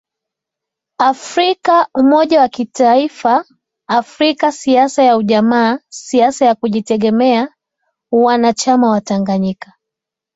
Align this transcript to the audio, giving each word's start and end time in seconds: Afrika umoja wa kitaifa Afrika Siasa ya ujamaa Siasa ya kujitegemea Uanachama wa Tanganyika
Afrika 0.97 1.87
umoja 1.95 2.41
wa 2.41 2.49
kitaifa 2.49 3.45
Afrika 3.87 4.51
Siasa 4.51 5.03
ya 5.03 5.17
ujamaa 5.17 5.79
Siasa 5.89 6.45
ya 6.45 6.55
kujitegemea 6.55 7.47
Uanachama 8.11 8.89
wa 8.89 9.01
Tanganyika 9.01 9.73